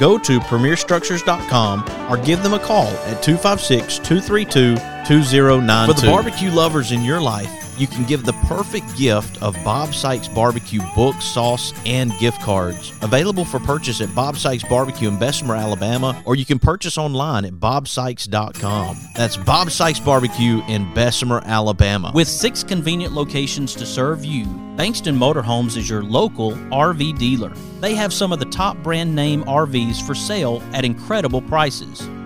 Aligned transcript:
go 0.00 0.18
to 0.18 0.40
premierstructures.com 0.40 1.84
or 2.10 2.16
give 2.24 2.42
them 2.42 2.54
a 2.54 2.58
call 2.58 2.88
at 3.06 3.22
256 3.22 3.98
232 3.98 4.74
2092. 5.06 5.92
For 5.92 6.00
the 6.00 6.06
barbecue 6.06 6.50
lovers 6.50 6.90
in 6.90 7.04
your 7.04 7.20
life, 7.20 7.69
you 7.80 7.86
can 7.86 8.04
give 8.04 8.24
the 8.24 8.34
perfect 8.46 8.94
gift 8.96 9.42
of 9.42 9.56
Bob 9.64 9.94
Sykes 9.94 10.28
Barbecue 10.28 10.82
book, 10.94 11.20
sauce, 11.22 11.72
and 11.86 12.12
gift 12.18 12.40
cards. 12.42 12.92
Available 13.00 13.44
for 13.44 13.58
purchase 13.58 14.02
at 14.02 14.14
Bob 14.14 14.36
Sykes 14.36 14.64
Barbecue 14.64 15.08
in 15.08 15.18
Bessemer, 15.18 15.56
Alabama, 15.56 16.22
or 16.26 16.36
you 16.36 16.44
can 16.44 16.58
purchase 16.58 16.98
online 16.98 17.46
at 17.46 17.54
bobsykes.com. 17.54 18.98
That's 19.16 19.38
Bob 19.38 19.70
Sykes 19.70 19.98
Barbecue 19.98 20.62
in 20.68 20.92
Bessemer, 20.92 21.42
Alabama. 21.46 22.12
With 22.14 22.28
six 22.28 22.62
convenient 22.62 23.14
locations 23.14 23.74
to 23.76 23.86
serve 23.86 24.24
you, 24.24 24.44
Bankston 24.76 25.16
Motorhomes 25.16 25.76
is 25.78 25.88
your 25.88 26.02
local 26.02 26.52
RV 26.52 27.18
dealer. 27.18 27.52
They 27.80 27.94
have 27.94 28.12
some 28.12 28.32
of 28.32 28.38
the 28.38 28.46
top 28.46 28.76
brand 28.82 29.14
name 29.14 29.42
RVs 29.44 30.06
for 30.06 30.14
sale 30.14 30.62
at 30.72 30.84
incredible 30.84 31.40
prices. 31.42 32.06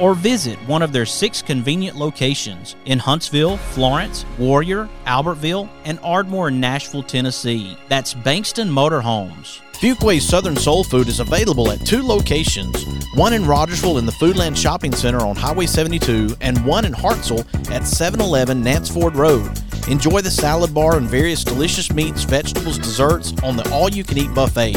or 0.00 0.14
visit 0.14 0.58
one 0.66 0.82
of 0.82 0.92
their 0.92 1.06
six 1.06 1.42
convenient 1.42 1.96
locations 1.96 2.74
in 2.86 2.98
Huntsville, 2.98 3.58
Florence, 3.58 4.24
Warrior, 4.38 4.88
Albertville, 5.06 5.68
and 5.84 6.00
Ardmore 6.02 6.48
in 6.48 6.58
Nashville, 6.58 7.02
Tennessee. 7.02 7.76
That's 7.88 8.14
Bankston 8.14 8.70
Motorhomes. 8.70 9.60
Fuquay's 9.74 10.26
Southern 10.26 10.56
Soul 10.56 10.84
Food 10.84 11.08
is 11.08 11.20
available 11.20 11.70
at 11.70 11.86
two 11.86 12.02
locations 12.02 12.84
one 13.14 13.32
in 13.32 13.44
Rogersville 13.44 13.98
in 13.98 14.06
the 14.06 14.12
Foodland 14.12 14.56
Shopping 14.56 14.92
Center 14.92 15.18
on 15.18 15.34
Highway 15.34 15.66
72, 15.66 16.36
and 16.40 16.64
one 16.64 16.84
in 16.84 16.92
Hartselle 16.92 17.40
at 17.70 17.84
711 17.84 18.62
Nance 18.62 18.88
Ford 18.88 19.16
Road. 19.16 19.50
Enjoy 19.88 20.20
the 20.20 20.30
salad 20.30 20.72
bar 20.72 20.96
and 20.96 21.08
various 21.08 21.42
delicious 21.42 21.92
meats, 21.92 22.22
vegetables, 22.22 22.78
desserts 22.78 23.32
on 23.42 23.56
the 23.56 23.68
all 23.72 23.90
you 23.90 24.04
can 24.04 24.18
eat 24.18 24.32
buffet. 24.32 24.76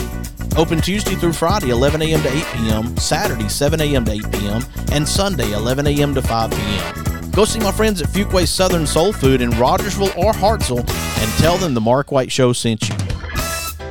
Open 0.56 0.80
Tuesday 0.80 1.16
through 1.16 1.34
Friday, 1.34 1.70
11 1.70 2.02
a.m. 2.04 2.22
to 2.22 2.30
8 2.30 2.46
p.m., 2.54 2.98
Saturday, 2.98 3.50
7 3.50 3.82
a.m. 3.82 4.06
to 4.06 4.12
8 4.12 4.32
p.m., 4.32 4.64
and 4.92 5.08
Sunday, 5.08 5.52
11 5.52 5.88
a.m. 5.88 6.14
to 6.14 6.22
5 6.22 6.52
p.m. 6.52 7.32
Go 7.32 7.44
see 7.46 7.60
my 7.60 7.72
friends 7.72 8.02
at 8.02 8.10
Fuquay's 8.10 8.52
Southern 8.52 8.86
Soul 8.86 9.12
Food 9.12 9.42
in 9.42 9.50
Rogersville 9.52 10.14
or 10.16 10.32
Hartselle 10.32 10.88
and 10.88 11.32
tell 11.40 11.58
them 11.58 11.74
the 11.74 11.82
Mark 11.82 12.12
White 12.12 12.32
Show 12.32 12.54
sent 12.54 12.88
you. 12.88 13.03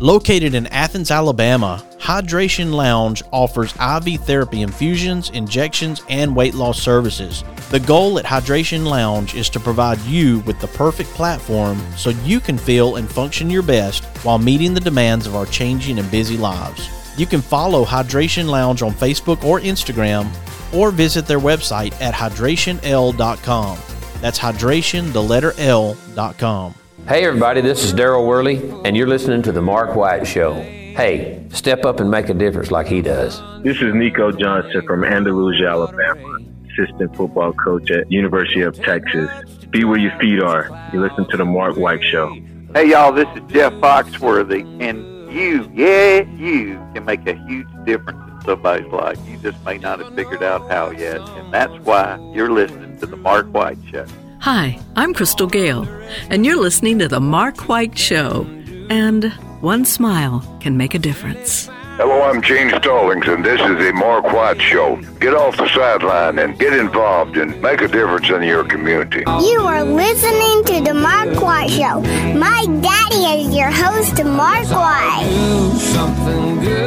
Located 0.00 0.54
in 0.54 0.66
Athens, 0.68 1.12
Alabama, 1.12 1.82
Hydration 1.98 2.72
Lounge 2.72 3.22
offers 3.30 3.72
IV 3.76 4.20
therapy 4.22 4.62
infusions, 4.62 5.30
injections, 5.30 6.02
and 6.08 6.34
weight 6.34 6.54
loss 6.54 6.80
services. 6.82 7.44
The 7.70 7.78
goal 7.80 8.18
at 8.18 8.24
Hydration 8.24 8.84
Lounge 8.86 9.34
is 9.34 9.48
to 9.50 9.60
provide 9.60 10.00
you 10.00 10.40
with 10.40 10.58
the 10.58 10.66
perfect 10.68 11.10
platform 11.10 11.80
so 11.96 12.10
you 12.10 12.40
can 12.40 12.58
feel 12.58 12.96
and 12.96 13.08
function 13.08 13.48
your 13.48 13.62
best 13.62 14.04
while 14.24 14.38
meeting 14.38 14.74
the 14.74 14.80
demands 14.80 15.26
of 15.26 15.36
our 15.36 15.46
changing 15.46 15.98
and 15.98 16.10
busy 16.10 16.36
lives. 16.36 16.90
You 17.16 17.26
can 17.26 17.40
follow 17.40 17.84
Hydration 17.84 18.48
Lounge 18.48 18.82
on 18.82 18.92
Facebook 18.92 19.44
or 19.44 19.60
Instagram 19.60 20.28
or 20.74 20.90
visit 20.90 21.26
their 21.26 21.38
website 21.38 21.98
at 22.00 22.14
hydrationl.com. 22.14 23.78
That's 24.20 24.38
hydration, 24.38 25.12
the 25.12 25.22
letter 25.22 25.52
L.com. 25.56 26.74
Hey, 27.06 27.26
everybody, 27.26 27.60
this 27.60 27.84
is 27.84 27.92
Daryl 27.92 28.26
Worley, 28.26 28.56
and 28.86 28.96
you're 28.96 29.06
listening 29.06 29.42
to 29.42 29.52
The 29.52 29.60
Mark 29.60 29.94
White 29.94 30.26
Show. 30.26 30.54
Hey, 30.54 31.46
step 31.50 31.84
up 31.84 32.00
and 32.00 32.10
make 32.10 32.30
a 32.30 32.34
difference 32.34 32.70
like 32.70 32.86
he 32.86 33.02
does. 33.02 33.42
This 33.62 33.76
is 33.82 33.92
Nico 33.92 34.32
Johnson 34.32 34.80
from 34.86 35.04
Andalusia, 35.04 35.66
Alabama, 35.66 36.38
assistant 36.70 37.14
football 37.14 37.52
coach 37.52 37.90
at 37.90 38.10
University 38.10 38.62
of 38.62 38.82
Texas. 38.82 39.28
Be 39.68 39.84
where 39.84 39.98
your 39.98 40.18
feet 40.18 40.42
are. 40.42 40.90
You 40.94 41.02
listen 41.02 41.28
to 41.28 41.36
The 41.36 41.44
Mark 41.44 41.76
White 41.76 42.02
Show. 42.02 42.32
Hey, 42.72 42.88
y'all, 42.88 43.12
this 43.12 43.28
is 43.36 43.42
Jeff 43.52 43.74
Foxworthy, 43.74 44.64
and 44.80 45.30
you, 45.30 45.70
yeah, 45.74 46.22
you 46.38 46.82
can 46.94 47.04
make 47.04 47.26
a 47.26 47.34
huge 47.34 47.68
difference 47.84 48.18
in 48.30 48.40
somebody's 48.46 48.90
life. 48.90 49.18
You 49.28 49.36
just 49.36 49.62
may 49.62 49.76
not 49.76 49.98
have 49.98 50.14
figured 50.14 50.42
out 50.42 50.70
how 50.70 50.90
yet, 50.90 51.20
and 51.20 51.52
that's 51.52 51.74
why 51.84 52.18
you're 52.32 52.50
listening 52.50 52.98
to 53.00 53.04
The 53.04 53.16
Mark 53.18 53.52
White 53.52 53.76
Show. 53.90 54.06
Hi, 54.44 54.78
I'm 54.94 55.14
Crystal 55.14 55.46
Gayle, 55.46 55.88
and 56.28 56.44
you're 56.44 56.60
listening 56.60 56.98
to 56.98 57.08
The 57.08 57.18
Mark 57.18 57.66
White 57.66 57.96
Show. 57.96 58.42
And 58.90 59.32
one 59.62 59.86
smile 59.86 60.44
can 60.60 60.76
make 60.76 60.92
a 60.92 60.98
difference. 60.98 61.70
Hello, 61.96 62.20
I'm 62.24 62.42
Gene 62.42 62.68
Stallings, 62.68 63.26
and 63.26 63.42
this 63.42 63.58
is 63.58 63.78
the 63.78 63.92
Mark 63.94 64.26
White 64.34 64.60
Show. 64.60 64.96
Get 65.18 65.32
off 65.32 65.56
the 65.56 65.66
sideline 65.68 66.38
and 66.38 66.58
get 66.58 66.74
involved 66.74 67.38
and 67.38 67.58
make 67.62 67.80
a 67.80 67.88
difference 67.88 68.28
in 68.28 68.42
your 68.42 68.64
community. 68.64 69.20
You 69.20 69.62
are 69.62 69.82
listening 69.82 70.64
to 70.64 70.90
The 70.90 70.92
Mark 70.92 71.40
White 71.40 71.70
Show. 71.70 72.02
My 72.38 72.66
daddy 72.82 73.46
is 73.46 73.56
your 73.56 73.70
host, 73.70 74.22
Mark 74.22 74.68
White. 74.68 75.24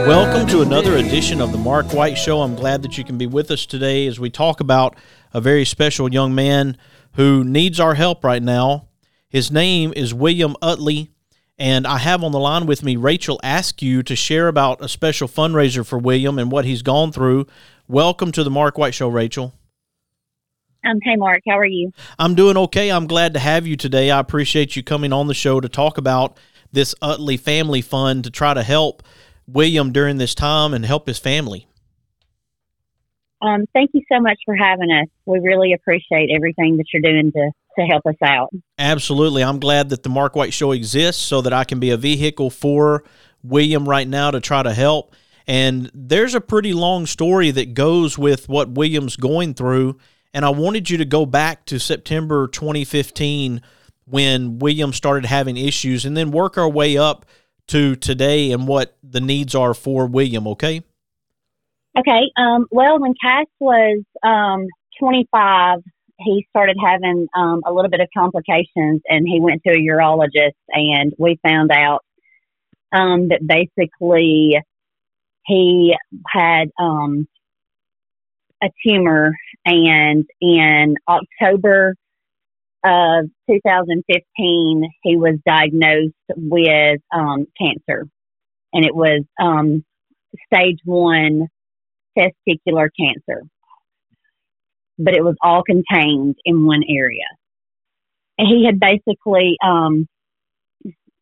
Welcome 0.06 0.48
to 0.50 0.62
another 0.62 0.98
edition 0.98 1.42
of 1.42 1.52
The 1.52 1.58
Mark 1.58 1.92
White 1.92 2.20
Show. 2.20 2.44
I'm 2.44 2.56
glad 2.56 2.84
that 2.84 3.00
you 3.00 3.04
can 3.04 3.18
be 3.18 3.26
with 3.26 3.50
us 3.50 3.66
today 3.66 4.06
as 4.06 4.20
we 4.20 4.30
talk 4.30 4.60
about 4.60 4.96
a 5.34 5.42
very 5.42 5.66
special 5.66 6.14
young 6.14 6.36
man 6.36 6.78
who 7.18 7.44
needs 7.44 7.80
our 7.80 7.96
help 7.96 8.24
right 8.24 8.44
now. 8.44 8.88
His 9.28 9.52
name 9.52 9.92
is 9.96 10.14
William 10.14 10.56
Utley, 10.62 11.10
And 11.58 11.88
I 11.88 11.98
have 11.98 12.24
on 12.24 12.32
the 12.32 12.40
line 12.40 12.68
with 12.68 12.84
me 12.84 12.96
Rachel 12.96 13.40
Askew 13.44 14.04
to 14.04 14.16
share 14.16 14.48
about 14.48 14.84
a 14.84 14.88
special 14.88 15.28
fundraiser 15.28 15.84
for 15.84 15.98
William 15.98 16.38
and 16.38 16.52
what 16.52 16.66
he's 16.66 16.84
gone 16.84 17.12
through. 17.12 17.48
Welcome 17.88 18.32
to 18.34 18.44
the 18.44 18.52
Mark 18.52 18.78
White 18.78 18.94
Show, 18.94 19.08
Rachel. 19.08 19.56
Um, 20.88 21.00
hey, 21.02 21.16
Mark, 21.16 21.42
how 21.48 21.58
are 21.58 21.66
you? 21.66 21.92
I'm 22.20 22.36
doing 22.36 22.56
okay. 22.56 22.92
I'm 22.92 23.08
glad 23.08 23.34
to 23.34 23.40
have 23.40 23.66
you 23.66 23.76
today. 23.76 24.12
I 24.12 24.20
appreciate 24.20 24.76
you 24.76 24.84
coming 24.84 25.12
on 25.12 25.26
the 25.26 25.34
show 25.34 25.60
to 25.60 25.68
talk 25.68 25.98
about 25.98 26.38
this 26.72 26.94
Utley 27.02 27.38
Family 27.38 27.82
Fund 27.82 28.26
to 28.26 28.30
try 28.30 28.54
to 28.54 28.62
help 28.62 29.02
William 29.48 29.92
during 29.92 30.18
this 30.18 30.36
time 30.36 30.72
and 30.72 30.86
help 30.86 31.08
his 31.08 31.18
family. 31.18 31.67
Um, 33.42 33.66
thank 33.74 33.92
you 33.94 34.02
so 34.12 34.20
much 34.20 34.40
for 34.46 34.56
having 34.56 34.92
us. 34.92 35.08
We 35.26 35.40
really 35.40 35.74
appreciate 35.74 36.30
everything 36.34 36.78
that 36.78 36.86
you're 36.92 37.02
doing 37.02 37.32
to, 37.32 37.52
to 37.80 37.86
help 37.86 38.06
us 38.06 38.16
out. 38.24 38.50
Absolutely. 38.80 39.44
I'm 39.44 39.60
glad 39.60 39.90
that 39.90 40.04
the 40.04 40.10
Mark 40.10 40.36
White 40.36 40.54
Show 40.54 40.72
exists 40.72 41.22
so 41.22 41.42
that 41.42 41.54
I 41.54 41.64
can 41.64 41.80
be 41.80 41.92
a 41.92 41.98
vehicle 41.98 42.50
for 42.50 43.04
William 43.44 43.88
right 43.88 44.08
now 44.08 44.32
to 44.32 44.40
try 44.40 44.64
to 44.64 44.74
help. 44.74 45.16
And 45.46 45.90
there's 45.94 46.36
a 46.36 46.42
pretty 46.42 46.74
long 46.74 47.06
story 47.06 47.52
that 47.52 47.74
goes 47.74 48.18
with 48.18 48.50
what 48.50 48.72
William's 48.72 49.16
going 49.16 49.54
through. 49.54 49.98
And 50.34 50.44
I 50.44 50.50
wanted 50.50 50.90
you 50.90 50.98
to 50.98 51.06
go 51.06 51.26
back 51.26 51.66
to 51.66 51.80
September 51.80 52.48
2015 52.48 53.62
when 54.06 54.60
William 54.60 54.94
started 54.94 55.26
having 55.26 55.58
issues 55.58 56.06
and 56.06 56.18
then 56.18 56.32
work 56.32 56.58
our 56.58 56.70
way 56.70 56.98
up 56.98 57.26
to 57.68 57.96
today 57.96 58.52
and 58.52 58.68
what 58.68 58.98
the 59.04 59.22
needs 59.22 59.54
are 59.54 59.74
for 59.74 60.06
William, 60.08 60.48
okay? 60.48 60.82
Okay. 61.98 62.32
Um, 62.38 62.68
well, 62.70 63.00
when 63.00 63.14
Cass 63.22 63.48
was 63.60 64.04
um, 64.24 64.68
25, 65.00 65.80
he 66.20 66.46
started 66.50 66.78
having 66.84 67.28
um, 67.36 67.62
a 67.66 67.74
little 67.74 67.90
bit 67.90 68.02
of 68.02 68.08
complications 68.16 69.02
and 69.08 69.28
he 69.28 69.40
went 69.40 69.62
to 69.66 69.72
a 69.72 69.78
urologist 69.78 70.54
and 70.70 71.14
we 71.18 71.40
found 71.44 71.72
out 71.72 72.04
um, 72.92 73.30
that 73.30 73.42
basically 73.46 74.58
he 75.46 75.96
had 76.28 76.70
um, 76.80 77.28
a 78.64 78.68
tumor 78.86 79.36
and 79.66 80.26
in 80.42 80.96
October 81.08 81.96
of 82.84 83.26
2015, 83.50 84.90
he 85.04 85.18
was 85.18 85.36
diagnosed 85.46 86.14
with 86.36 87.02
um, 87.14 87.46
cancer, 87.60 88.08
and 88.72 88.86
it 88.86 88.96
was 88.96 89.24
um, 89.42 89.84
stage 90.54 90.80
one 90.86 91.48
testicular 92.18 92.90
cancer. 93.00 93.44
But 94.98 95.14
it 95.14 95.24
was 95.24 95.36
all 95.44 95.64
contained 95.64 96.36
in 96.44 96.66
one 96.66 96.82
area. 96.90 97.26
And 98.38 98.48
he 98.48 98.66
had 98.66 98.80
basically 98.80 99.58
um, 99.64 100.08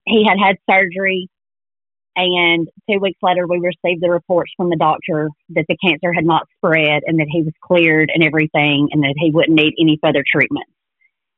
he 0.06 0.26
had 0.28 0.38
had 0.38 0.58
surgery, 0.70 1.28
and 2.16 2.68
two 2.90 3.00
weeks 3.00 3.20
later, 3.22 3.48
we 3.48 3.58
received 3.58 4.02
the 4.02 4.10
reports 4.10 4.52
from 4.56 4.70
the 4.70 4.78
doctor 4.78 5.30
that 5.50 5.66
the 5.68 5.78
cancer 5.84 6.14
had 6.14 6.26
not 6.26 6.48
spread 6.58 7.04
and 7.06 7.20
that 7.20 7.28
he 7.30 7.42
was 7.42 7.54
cleared 7.62 8.12
and 8.14 8.24
everything, 8.24 8.90
and 8.92 9.04
that 9.04 9.16
he 9.18 9.32
wouldn't 9.32 9.58
need 9.58 9.74
any 9.80 9.98
further 10.02 10.24
treatment 10.30 10.68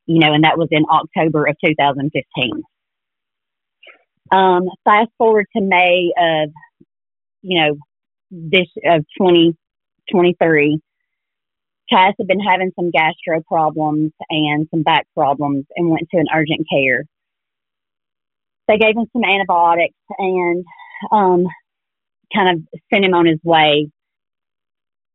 you 0.07 0.19
know, 0.19 0.33
and 0.33 0.43
that 0.45 0.57
was 0.57 0.69
in 0.71 0.85
October 0.89 1.45
of 1.45 1.55
2015. 1.63 2.63
Um, 4.31 4.63
fast 4.83 5.09
forward 5.17 5.45
to 5.55 5.61
May 5.61 6.11
of, 6.17 6.49
you 7.41 7.61
know, 7.61 7.77
this 8.31 8.67
of 8.85 9.05
2023, 9.17 10.79
Cass 11.89 12.13
had 12.17 12.27
been 12.27 12.39
having 12.39 12.71
some 12.75 12.91
gastro 12.91 13.41
problems 13.47 14.11
and 14.29 14.67
some 14.71 14.83
back 14.83 15.07
problems 15.15 15.65
and 15.75 15.89
went 15.89 16.09
to 16.11 16.17
an 16.17 16.27
urgent 16.33 16.67
care. 16.71 17.03
They 18.67 18.77
gave 18.77 18.97
him 18.97 19.05
some 19.13 19.23
antibiotics 19.23 19.95
and 20.17 20.65
um, 21.11 21.45
kind 22.35 22.57
of 22.57 22.79
sent 22.91 23.05
him 23.05 23.13
on 23.13 23.25
his 23.25 23.39
way 23.43 23.89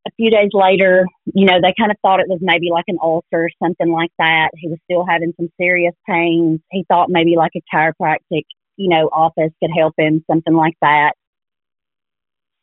a 0.06 0.10
few 0.16 0.30
days 0.30 0.50
later, 0.52 1.06
you 1.32 1.46
know, 1.46 1.60
they 1.62 1.74
kind 1.78 1.90
of 1.90 1.96
thought 2.02 2.20
it 2.20 2.28
was 2.28 2.40
maybe 2.40 2.70
like 2.70 2.84
an 2.88 2.98
ulcer 3.00 3.26
or 3.32 3.50
something 3.62 3.90
like 3.90 4.10
that. 4.18 4.50
He 4.56 4.68
was 4.68 4.78
still 4.84 5.06
having 5.08 5.32
some 5.36 5.48
serious 5.60 5.94
pains. 6.08 6.60
He 6.70 6.84
thought 6.88 7.08
maybe 7.08 7.36
like 7.36 7.52
a 7.56 7.62
chiropractic, 7.74 8.44
you 8.76 8.88
know, 8.88 9.08
office 9.12 9.52
could 9.60 9.70
help 9.76 9.94
him, 9.96 10.24
something 10.30 10.54
like 10.54 10.74
that. 10.82 11.12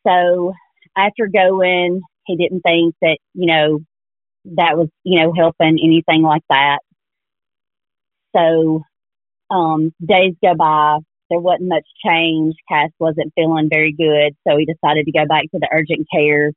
So 0.08 0.54
after 0.98 1.28
going, 1.28 2.02
he 2.26 2.36
didn't 2.36 2.62
think 2.62 2.96
that, 3.02 3.18
you 3.34 3.48
know, 3.48 3.80
that 4.56 4.78
was, 4.78 4.90
you 5.04 5.20
know, 5.22 5.34
helping 5.34 5.80
anything 5.84 6.24
like 6.24 6.44
that. 6.50 6.80
So 8.36 8.84
um, 9.50 9.94
days 10.06 10.34
go 10.44 10.56
by. 10.56 11.00
There 11.30 11.40
wasn't 11.40 11.70
much 11.70 11.86
change. 12.06 12.56
Cass 12.68 12.90
wasn't 13.00 13.34
feeling 13.36 13.70
very 13.70 13.94
good. 13.94 14.36
So 14.48 14.58
he 14.58 14.66
decided 14.66 15.06
to 15.06 15.12
go 15.12 15.26
back 15.28 15.44
to 15.44 15.60
the 15.60 15.70
urgent 15.72 16.08
care 16.12 16.52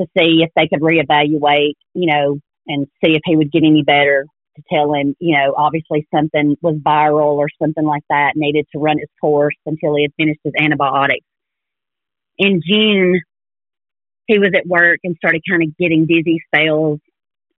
to 0.00 0.06
see 0.18 0.42
if 0.42 0.50
they 0.56 0.68
could 0.68 0.80
reevaluate, 0.80 1.74
you 1.94 2.12
know, 2.12 2.38
and 2.66 2.86
see 3.04 3.12
if 3.12 3.22
he 3.24 3.36
would 3.36 3.52
get 3.52 3.64
any 3.64 3.82
better. 3.82 4.26
To 4.56 4.62
tell 4.70 4.92
him, 4.92 5.16
you 5.18 5.34
know, 5.34 5.54
obviously 5.56 6.06
something 6.14 6.56
was 6.60 6.74
viral 6.74 7.36
or 7.36 7.48
something 7.60 7.86
like 7.86 8.02
that, 8.10 8.32
needed 8.36 8.66
to 8.72 8.78
run 8.78 8.98
its 8.98 9.12
course 9.18 9.54
until 9.64 9.96
he 9.96 10.02
had 10.02 10.12
finished 10.18 10.40
his 10.44 10.52
antibiotics. 10.60 11.24
In 12.38 12.60
June, 12.66 13.20
he 14.26 14.38
was 14.38 14.50
at 14.56 14.66
work 14.66 15.00
and 15.04 15.16
started 15.16 15.42
kind 15.48 15.62
of 15.62 15.76
getting 15.76 16.06
dizzy 16.06 16.42
spells, 16.46 17.00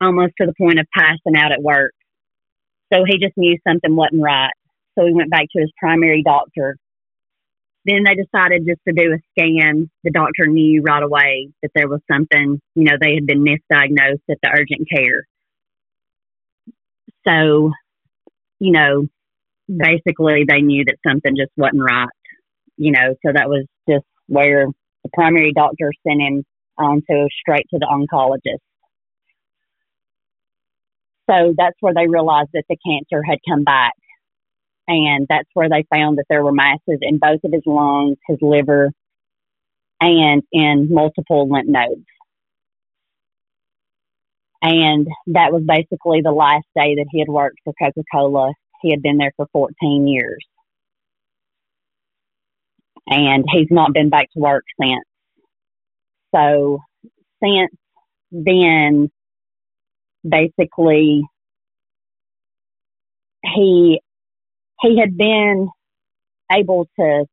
almost 0.01 0.33
to 0.39 0.47
the 0.47 0.53
point 0.57 0.79
of 0.79 0.87
passing 0.95 1.35
out 1.37 1.51
at 1.51 1.61
work. 1.61 1.93
So 2.91 3.03
he 3.05 3.17
just 3.17 3.37
knew 3.37 3.57
something 3.67 3.95
wasn't 3.95 4.21
right. 4.21 4.53
So 4.97 5.05
he 5.05 5.13
went 5.13 5.31
back 5.31 5.45
to 5.53 5.61
his 5.61 5.71
primary 5.79 6.23
doctor 6.23 6.77
then 7.85 8.03
they 8.05 8.15
decided 8.15 8.65
just 8.65 8.79
to 8.87 8.93
do 8.93 9.13
a 9.13 9.19
scan. 9.31 9.89
The 10.03 10.11
doctor 10.11 10.47
knew 10.47 10.81
right 10.81 11.03
away 11.03 11.49
that 11.61 11.71
there 11.75 11.89
was 11.89 11.99
something, 12.09 12.61
you 12.75 12.83
know, 12.83 12.95
they 12.99 13.13
had 13.15 13.25
been 13.25 13.43
misdiagnosed 13.43 14.21
at 14.29 14.37
the 14.41 14.49
urgent 14.49 14.87
care. 14.89 15.27
So, 17.27 17.71
you 18.59 18.71
know, 18.71 19.07
basically 19.67 20.45
they 20.47 20.61
knew 20.61 20.85
that 20.85 20.95
something 21.07 21.35
just 21.35 21.51
wasn't 21.57 21.83
right, 21.83 22.09
you 22.77 22.91
know, 22.91 23.15
so 23.25 23.33
that 23.33 23.49
was 23.49 23.65
where 24.27 24.67
the 25.03 25.09
primary 25.13 25.53
doctor 25.53 25.91
sent 26.07 26.21
him 26.21 26.43
on 26.77 27.01
to 27.09 27.27
straight 27.39 27.65
to 27.71 27.79
the 27.79 27.87
oncologist. 27.87 28.59
So 31.29 31.53
that's 31.57 31.77
where 31.79 31.93
they 31.93 32.07
realized 32.07 32.49
that 32.53 32.65
the 32.69 32.77
cancer 32.85 33.23
had 33.23 33.39
come 33.47 33.63
back 33.63 33.93
and 34.87 35.25
that's 35.29 35.49
where 35.53 35.69
they 35.69 35.85
found 35.93 36.17
that 36.17 36.25
there 36.29 36.43
were 36.43 36.51
masses 36.51 36.99
in 37.01 37.17
both 37.17 37.39
of 37.43 37.53
his 37.53 37.63
lungs, 37.65 38.17
his 38.27 38.37
liver, 38.41 38.91
and 40.01 40.43
in 40.51 40.89
multiple 40.91 41.49
lymph 41.49 41.67
nodes. 41.67 42.05
And 44.61 45.07
that 45.27 45.51
was 45.51 45.63
basically 45.67 46.21
the 46.21 46.31
last 46.31 46.65
day 46.75 46.95
that 46.95 47.05
he 47.11 47.19
had 47.19 47.27
worked 47.27 47.57
for 47.63 47.73
Coca 47.81 48.03
Cola. 48.13 48.53
He 48.81 48.91
had 48.91 49.01
been 49.01 49.17
there 49.17 49.33
for 49.35 49.47
14 49.51 50.07
years. 50.07 50.45
And 53.07 53.45
he's 53.51 53.67
not 53.69 53.93
been 53.93 54.09
back 54.09 54.31
to 54.33 54.39
work 54.39 54.63
since. 54.79 55.03
So, 56.33 56.79
since 57.43 57.71
then, 58.31 59.09
basically, 60.27 61.23
he 63.43 63.99
he 64.81 64.99
had 64.99 65.17
been 65.17 65.69
able 66.51 66.87
to, 66.99 67.25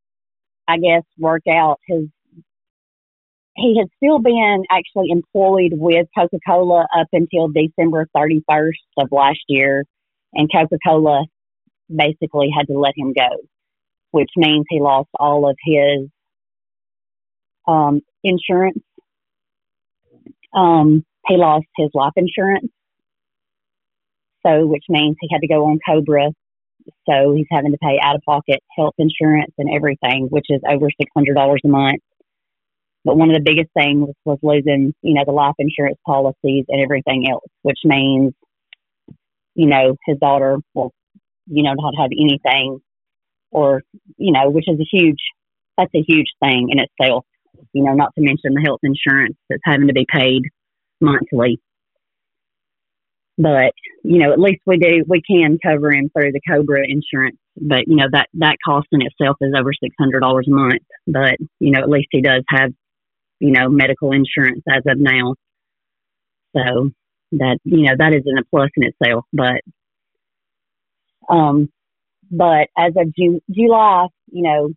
I 0.69 0.79
guess, 0.79 1.03
work 1.19 1.43
out 1.50 1.81
his. 1.87 2.05
He 3.57 3.79
had 3.79 3.89
still 3.97 4.19
been 4.21 4.65
actually 4.71 5.11
employed 5.11 5.73
with 5.75 6.07
Coca 6.17 6.39
Cola 6.47 6.87
up 6.97 7.09
until 7.12 7.49
December 7.49 8.07
31st 8.17 8.71
of 8.99 9.09
last 9.12 9.41
year, 9.49 9.85
and 10.33 10.50
Coca 10.53 10.77
Cola 10.87 11.25
basically 11.95 12.49
had 12.57 12.67
to 12.69 12.79
let 12.79 12.95
him 12.97 13.12
go, 13.12 13.29
which 14.11 14.31
means 14.37 14.67
he 14.69 14.81
lost 14.81 15.09
all 15.19 15.49
of 15.49 15.57
his 15.64 16.09
um, 17.67 18.00
insurance. 18.25 18.83
Um, 20.52 21.05
he 21.26 21.37
lost 21.37 21.67
his 21.76 21.90
life 21.95 22.12
insurance, 22.17 22.71
so 24.45 24.67
which 24.67 24.85
means 24.88 25.17
he 25.21 25.29
had 25.31 25.40
to 25.40 25.49
go 25.49 25.67
on 25.67 25.79
Cobra 25.87 26.31
so 27.09 27.35
he's 27.35 27.47
having 27.50 27.73
to 27.73 27.79
pay 27.79 27.99
out 28.02 28.17
of 28.17 28.23
pocket 28.23 28.61
health 28.76 28.95
insurance 28.99 29.52
and 29.59 29.71
everything, 29.75 30.29
which 30.31 30.47
is 30.49 30.61
over 30.69 30.87
$600 30.87 31.57
a 31.64 31.69
month. 31.69 32.00
But 33.05 33.17
one 33.17 33.31
of 33.31 33.37
the 33.37 33.43
biggest 33.43 33.71
things 33.75 34.09
was 34.25 34.38
losing, 34.43 34.95
you 35.02 35.14
know, 35.14 35.23
the 35.25 35.33
life 35.33 35.55
insurance 35.59 35.99
policies 36.05 36.67
and 36.69 36.83
everything 36.83 37.29
else, 37.31 37.49
which 37.62 37.79
means, 37.85 38.35
you 39.55 39.67
know, 39.67 39.97
his 40.07 40.19
daughter 40.19 40.59
will, 40.75 40.93
you 41.47 41.62
know, 41.62 41.73
not 41.75 41.95
have 41.99 42.11
anything 42.12 42.81
or, 43.50 43.83
you 44.16 44.33
know, 44.33 44.50
which 44.50 44.66
is 44.69 44.78
a 44.78 44.87
huge, 44.90 45.21
that's 45.76 45.95
a 45.95 46.04
huge 46.07 46.28
thing 46.42 46.69
in 46.71 46.78
itself, 46.78 47.25
you 47.73 47.83
know, 47.83 47.95
not 47.95 48.14
to 48.14 48.21
mention 48.23 48.54
the 48.54 48.62
health 48.64 48.80
insurance 48.83 49.37
that's 49.49 49.62
having 49.64 49.88
to 49.88 49.92
be 49.92 50.07
paid 50.11 50.42
monthly. 51.00 51.61
But, 53.38 53.73
you 54.04 54.19
know, 54.19 54.33
at 54.33 54.38
least 54.38 54.61
we 54.66 54.76
do, 54.76 55.04
we 55.09 55.23
can 55.23 55.59
cover 55.64 55.92
him 55.92 56.11
through 56.14 56.33
the 56.33 56.40
Cobra 56.47 56.83
insurance 56.87 57.38
but 57.61 57.87
you 57.87 57.97
know 57.97 58.07
that 58.11 58.28
that 58.35 58.57
cost 58.64 58.88
in 58.92 59.02
itself 59.02 59.37
is 59.40 59.52
over 59.57 59.73
six 59.73 59.95
hundred 59.99 60.21
dollars 60.21 60.47
a 60.49 60.54
month. 60.54 60.83
But 61.07 61.37
you 61.59 61.71
know, 61.73 61.80
at 61.80 61.90
least 61.90 62.09
he 62.11 62.23
does 62.23 62.42
have 62.49 62.71
you 63.38 63.52
know 63.52 63.69
medical 63.69 64.12
insurance 64.12 64.62
as 64.69 64.83
of 64.87 64.99
now. 64.99 65.35
So 66.57 66.90
that 67.33 67.59
you 67.64 67.83
know 67.83 67.95
that 67.99 68.14
isn't 68.14 68.38
a 68.38 68.45
plus 68.50 68.71
in 68.76 68.85
itself, 68.85 69.25
but 69.33 69.61
um, 71.28 71.69
but 72.31 72.69
as 72.77 72.93
of 72.97 73.15
Ju- 73.15 73.43
July, 73.51 74.07
you 74.31 74.43
know, 74.43 74.71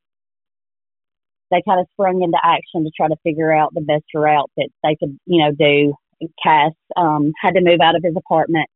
they 1.52 1.62
kind 1.68 1.80
of 1.80 1.88
sprung 1.92 2.24
into 2.24 2.38
action 2.44 2.84
to 2.84 2.92
try 2.96 3.08
to 3.08 3.16
figure 3.24 3.54
out 3.54 3.74
the 3.74 3.82
best 3.82 4.06
route 4.16 4.50
that 4.58 4.70
they 4.84 4.96
could, 4.96 5.18
you 5.26 5.44
know, 5.44 5.52
do. 5.52 5.94
Cass 6.42 6.72
um, 6.96 7.34
had 7.42 7.56
to 7.56 7.62
move 7.62 7.82
out 7.82 7.98
of 7.98 8.04
his 8.04 8.16
apartment. 8.16 8.68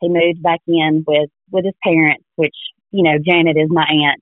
He 0.00 0.08
moved 0.10 0.42
back 0.42 0.60
in 0.68 1.02
with 1.06 1.30
with 1.50 1.64
his 1.64 1.74
parents, 1.82 2.24
which 2.36 2.54
you 2.90 3.02
know 3.02 3.18
Janet 3.26 3.56
is 3.56 3.70
my 3.70 3.86
aunt, 3.88 4.20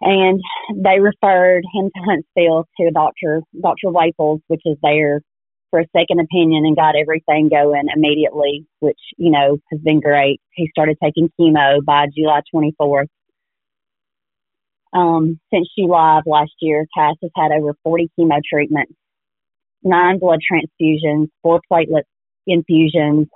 and 0.00 0.40
they 0.74 0.98
referred 0.98 1.62
him 1.72 1.90
to 1.94 2.02
Huntsville 2.02 2.66
to 2.80 2.86
a 2.88 2.90
doctor, 2.90 3.42
Doctor 3.60 3.90
Waples, 3.90 4.40
which 4.48 4.62
is 4.64 4.76
there 4.82 5.20
for 5.70 5.80
a 5.80 5.86
second 5.96 6.20
opinion 6.20 6.66
and 6.66 6.76
got 6.76 6.94
everything 6.96 7.48
going 7.48 7.86
immediately, 7.94 8.66
which 8.80 8.98
you 9.16 9.30
know 9.30 9.58
has 9.70 9.80
been 9.80 10.00
great. 10.00 10.40
He 10.52 10.68
started 10.70 10.98
taking 11.02 11.30
chemo 11.38 11.84
by 11.84 12.06
July 12.16 12.40
24th 12.54 13.06
um, 14.92 15.38
since 15.52 15.68
July 15.78 16.18
of 16.18 16.24
last 16.26 16.52
year, 16.60 16.86
Cass 16.96 17.16
has 17.22 17.30
had 17.36 17.52
over 17.52 17.74
40 17.84 18.10
chemo 18.18 18.40
treatments, 18.48 18.92
nine 19.82 20.18
blood 20.18 20.40
transfusions, 20.50 21.28
four 21.42 21.60
platelet 21.70 22.02
infusions, 22.46 23.28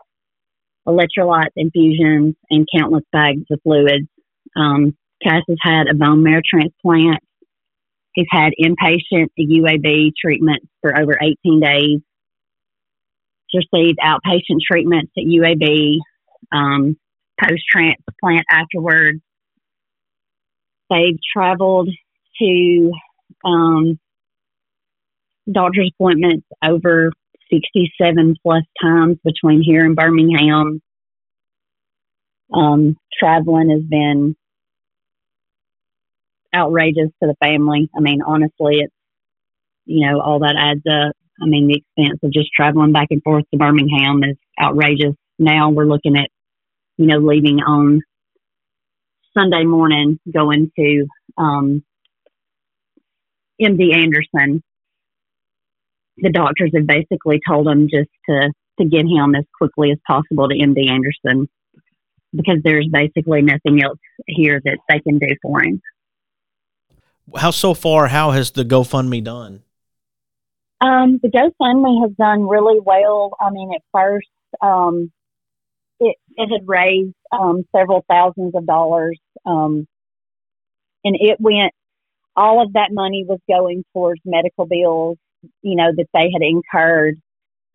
electrolyte 0.86 1.50
infusions, 1.56 2.34
and 2.50 2.66
countless 2.76 3.04
bags 3.12 3.44
of 3.50 3.60
fluids. 3.62 4.08
Um, 4.56 4.96
Cass 5.22 5.42
has 5.48 5.58
had 5.60 5.86
a 5.88 5.94
bone 5.94 6.22
marrow 6.22 6.42
transplant. 6.48 7.20
He's 8.14 8.26
had 8.30 8.52
inpatient 8.60 9.28
UAB 9.38 10.12
treatments 10.20 10.66
for 10.80 10.96
over 10.98 11.18
18 11.20 11.60
days. 11.60 12.00
He's 13.54 13.66
received 13.72 13.98
outpatient 14.04 14.60
treatments 14.66 15.12
at 15.16 15.24
UAB, 15.24 15.98
um, 16.52 16.96
post 17.40 17.62
transplant 17.70 18.46
afterwards 18.50 19.20
They've 20.90 21.18
traveled 21.32 21.88
to 22.40 22.92
um, 23.44 23.98
doctor's 25.50 25.90
appointments 25.94 26.46
over 26.64 27.10
67 27.52 28.36
plus 28.42 28.62
times 28.82 29.18
between 29.24 29.62
here 29.62 29.84
and 29.84 29.96
Birmingham. 29.96 30.82
Um, 32.52 32.96
traveling 33.18 33.70
has 33.70 33.82
been 33.82 34.36
outrageous 36.54 37.10
to 37.22 37.28
the 37.28 37.34
family. 37.42 37.90
I 37.96 38.00
mean, 38.00 38.20
honestly, 38.24 38.80
it's, 38.80 38.94
you 39.86 40.06
know, 40.06 40.20
all 40.20 40.40
that 40.40 40.54
adds 40.56 40.82
up. 40.86 41.16
I 41.42 41.46
mean, 41.46 41.66
the 41.66 41.82
expense 41.82 42.20
of 42.22 42.32
just 42.32 42.50
traveling 42.54 42.92
back 42.92 43.08
and 43.10 43.22
forth 43.22 43.44
to 43.50 43.58
Birmingham 43.58 44.22
is 44.24 44.36
outrageous. 44.60 45.14
Now 45.38 45.70
we're 45.70 45.86
looking 45.86 46.16
at, 46.16 46.30
you 46.96 47.06
know, 47.06 47.18
leaving 47.18 47.60
on 47.60 48.00
Sunday 49.36 49.64
morning 49.64 50.18
going 50.32 50.70
to 50.78 51.06
um, 51.36 51.84
MD 53.60 53.94
Anderson. 53.94 54.62
The 56.18 56.30
doctors 56.30 56.70
have 56.74 56.86
basically 56.86 57.40
told 57.46 57.66
him 57.66 57.88
just 57.88 58.10
to 58.28 58.52
to 58.80 58.84
get 58.84 59.06
him 59.06 59.34
as 59.34 59.44
quickly 59.56 59.92
as 59.92 59.98
possible 60.06 60.48
to 60.48 60.54
MD 60.54 60.90
Anderson 60.90 61.48
because 62.34 62.58
there's 62.64 62.88
basically 62.90 63.42
nothing 63.42 63.82
else 63.82 63.98
here 64.26 64.60
that 64.64 64.78
they 64.88 65.00
can 65.00 65.18
do 65.18 65.28
for 65.42 65.62
him. 65.62 65.80
How 67.36 67.50
so 67.50 67.74
far? 67.74 68.08
How 68.08 68.32
has 68.32 68.50
the 68.50 68.64
GoFundMe 68.64 69.22
done? 69.22 69.62
Um, 70.84 71.18
the 71.22 71.28
GoFundMe 71.28 72.02
has 72.02 72.12
done 72.18 72.46
really 72.46 72.78
well. 72.78 73.30
I 73.40 73.50
mean, 73.50 73.70
at 73.74 73.80
first, 73.90 74.28
um, 74.60 75.10
it, 75.98 76.16
it 76.36 76.48
had 76.52 76.68
raised 76.68 77.14
um, 77.32 77.64
several 77.74 78.04
thousands 78.10 78.54
of 78.54 78.66
dollars. 78.66 79.18
Um, 79.46 79.86
and 81.02 81.16
it 81.18 81.38
went, 81.40 81.72
all 82.36 82.62
of 82.62 82.74
that 82.74 82.90
money 82.92 83.24
was 83.26 83.38
going 83.48 83.84
towards 83.94 84.20
medical 84.26 84.66
bills, 84.66 85.16
you 85.62 85.76
know, 85.76 85.90
that 85.96 86.06
they 86.12 86.30
had 86.30 86.42
incurred 86.42 87.18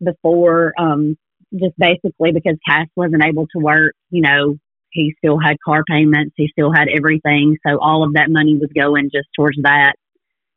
before, 0.02 0.72
um, 0.78 1.16
just 1.52 1.76
basically 1.78 2.30
because 2.32 2.58
Cass 2.64 2.86
wasn't 2.94 3.24
able 3.24 3.48
to 3.48 3.58
work, 3.58 3.94
you 4.10 4.22
know, 4.22 4.56
he 4.90 5.14
still 5.18 5.38
had 5.38 5.56
car 5.64 5.82
payments, 5.88 6.34
he 6.36 6.48
still 6.52 6.72
had 6.72 6.86
everything. 6.94 7.56
So 7.66 7.78
all 7.80 8.04
of 8.04 8.14
that 8.14 8.30
money 8.30 8.56
was 8.56 8.70
going 8.72 9.10
just 9.12 9.28
towards 9.36 9.58
that, 9.62 9.94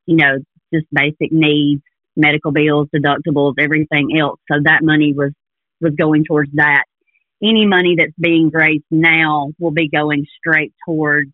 you 0.05 0.17
know, 0.17 0.37
just 0.73 0.85
basic 0.91 1.31
needs, 1.31 1.81
medical 2.15 2.51
bills, 2.51 2.87
deductibles, 2.95 3.55
everything 3.59 4.17
else. 4.19 4.39
So 4.51 4.59
that 4.63 4.83
money 4.83 5.13
was, 5.13 5.31
was 5.81 5.93
going 5.95 6.25
towards 6.25 6.51
that 6.53 6.83
any 7.43 7.65
money 7.65 7.95
that's 7.97 8.13
being 8.19 8.49
raised 8.53 8.85
now 8.89 9.51
will 9.59 9.71
be 9.71 9.89
going 9.89 10.25
straight 10.37 10.73
towards, 10.87 11.29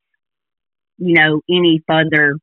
you 0.98 1.14
know, 1.14 1.42
any 1.50 1.82
further 1.88 2.36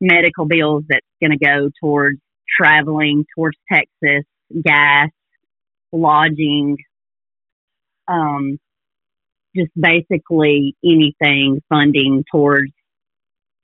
medical 0.00 0.46
bills 0.46 0.84
that's 0.88 1.06
going 1.20 1.36
to 1.38 1.44
go 1.44 1.70
towards 1.80 2.18
traveling 2.48 3.24
towards 3.36 3.56
Texas, 3.70 4.24
gas, 4.64 5.10
lodging, 5.92 6.78
um, 8.08 8.58
just 9.54 9.70
basically 9.78 10.74
anything 10.82 11.60
funding 11.68 12.24
towards, 12.32 12.72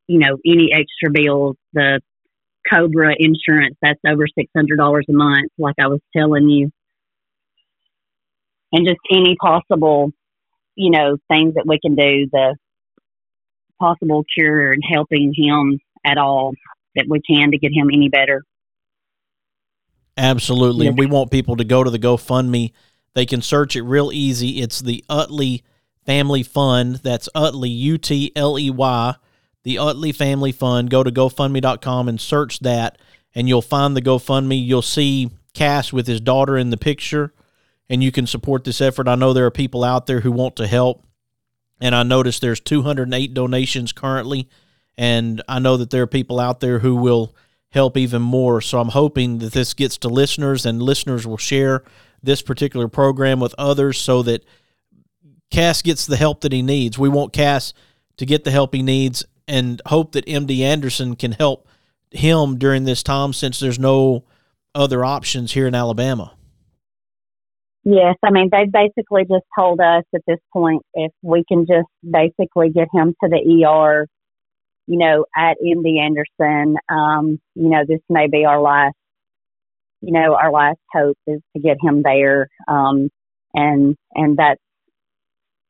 you 0.06 0.18
know, 0.18 0.36
any 0.44 0.70
extra 0.72 1.10
bills. 1.10 1.56
The 1.72 2.00
Cobra 2.70 3.14
insurance, 3.18 3.76
that's 3.82 4.00
over 4.06 4.26
$600 4.26 5.02
a 5.08 5.12
month, 5.12 5.50
like 5.58 5.76
I 5.78 5.86
was 5.88 6.00
telling 6.14 6.48
you 6.48 6.70
and 8.72 8.86
just 8.86 9.00
any 9.10 9.36
possible, 9.36 10.12
you 10.74 10.90
know, 10.90 11.16
things 11.28 11.54
that 11.54 11.66
we 11.66 11.78
can 11.80 11.94
do, 11.94 12.28
the 12.30 12.56
possible 13.80 14.24
cure 14.34 14.72
and 14.72 14.82
helping 14.88 15.32
him 15.34 15.78
at 16.04 16.18
all 16.18 16.52
that 16.94 17.06
we 17.08 17.20
can 17.20 17.50
to 17.52 17.58
get 17.58 17.72
him 17.72 17.90
any 17.92 18.08
better. 18.08 18.44
Absolutely. 20.16 20.88
And 20.88 20.98
we 20.98 21.06
want 21.06 21.30
people 21.30 21.56
to 21.56 21.64
go 21.64 21.84
to 21.84 21.90
the 21.90 21.98
GoFundMe. 21.98 22.72
They 23.14 23.24
can 23.24 23.40
search 23.40 23.76
it 23.76 23.82
real 23.82 24.10
easy. 24.12 24.60
It's 24.60 24.80
the 24.80 25.04
Utley 25.08 25.62
Family 26.04 26.42
Fund. 26.42 26.96
That's 26.96 27.28
Utley, 27.34 27.70
U 27.70 27.98
T 27.98 28.32
L 28.34 28.58
E 28.58 28.68
Y, 28.68 29.14
the 29.64 29.78
Utley 29.78 30.12
Family 30.12 30.52
Fund. 30.52 30.90
Go 30.90 31.02
to 31.02 31.10
GoFundMe.com 31.10 32.08
and 32.08 32.20
search 32.20 32.60
that, 32.60 32.98
and 33.34 33.48
you'll 33.48 33.62
find 33.62 33.96
the 33.96 34.02
GoFundMe. 34.02 34.64
You'll 34.64 34.82
see 34.82 35.30
Cass 35.54 35.92
with 35.92 36.06
his 36.06 36.20
daughter 36.20 36.56
in 36.56 36.70
the 36.70 36.76
picture 36.76 37.32
and 37.88 38.02
you 38.02 38.12
can 38.12 38.26
support 38.26 38.64
this 38.64 38.80
effort. 38.80 39.08
I 39.08 39.14
know 39.14 39.32
there 39.32 39.46
are 39.46 39.50
people 39.50 39.84
out 39.84 40.06
there 40.06 40.20
who 40.20 40.32
want 40.32 40.56
to 40.56 40.66
help, 40.66 41.04
and 41.80 41.94
I 41.94 42.02
noticed 42.02 42.40
there's 42.40 42.60
208 42.60 43.34
donations 43.34 43.92
currently, 43.92 44.48
and 44.96 45.42
I 45.48 45.58
know 45.58 45.76
that 45.76 45.90
there 45.90 46.02
are 46.02 46.08
people 46.08 46.40
out 46.40 46.60
there 46.60 46.80
who 46.80 46.96
will 46.96 47.34
help 47.70 47.96
even 47.96 48.22
more. 48.22 48.60
So 48.60 48.80
I'm 48.80 48.88
hoping 48.88 49.38
that 49.38 49.52
this 49.52 49.74
gets 49.74 49.96
to 49.98 50.08
listeners, 50.08 50.66
and 50.66 50.82
listeners 50.82 51.26
will 51.26 51.38
share 51.38 51.84
this 52.22 52.42
particular 52.42 52.88
program 52.88 53.40
with 53.40 53.54
others 53.56 53.98
so 53.98 54.22
that 54.24 54.44
Cass 55.50 55.82
gets 55.82 56.04
the 56.04 56.16
help 56.16 56.42
that 56.42 56.52
he 56.52 56.62
needs. 56.62 56.98
We 56.98 57.08
want 57.08 57.32
Cass 57.32 57.72
to 58.18 58.26
get 58.26 58.44
the 58.44 58.50
help 58.50 58.74
he 58.74 58.82
needs 58.82 59.24
and 59.48 59.82
hope 59.86 60.12
that 60.12 60.26
MD 60.26 60.60
Anderson 60.60 61.16
can 61.16 61.32
help 61.32 61.66
him 62.10 62.58
during 62.58 62.84
this 62.84 63.02
time 63.02 63.32
since 63.32 63.58
there's 63.58 63.78
no 63.78 64.24
other 64.74 65.04
options 65.04 65.52
here 65.52 65.66
in 65.66 65.74
Alabama. 65.74 66.34
Yes, 67.84 68.16
I 68.22 68.30
mean 68.30 68.50
they've 68.52 68.70
basically 68.70 69.22
just 69.22 69.44
told 69.58 69.80
us 69.80 70.04
at 70.14 70.20
this 70.26 70.40
point 70.52 70.82
if 70.94 71.10
we 71.22 71.42
can 71.48 71.64
just 71.66 71.88
basically 72.08 72.70
get 72.70 72.88
him 72.92 73.14
to 73.22 73.30
the 73.30 73.64
ER, 73.64 74.06
you 74.86 74.98
know, 74.98 75.24
at 75.34 75.56
MD 75.64 75.98
Anderson, 75.98 76.76
um, 76.90 77.38
you 77.54 77.68
know, 77.70 77.84
this 77.86 78.00
may 78.10 78.26
be 78.28 78.44
our 78.44 78.60
last, 78.60 78.94
you 80.02 80.12
know, 80.12 80.34
our 80.34 80.52
last 80.52 80.80
hope 80.92 81.16
is 81.26 81.40
to 81.56 81.62
get 81.62 81.78
him 81.80 82.02
there, 82.02 82.48
um, 82.66 83.08
and 83.54 83.96
and 84.14 84.36
that's, 84.36 84.60